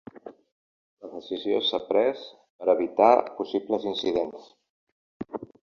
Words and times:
La 1.05 1.09
decisió 1.15 1.59
s’ha 1.67 1.81
pres 1.91 2.23
per 2.41 2.71
evitar 2.75 3.13
possibles 3.37 3.89
incidents. 3.95 4.51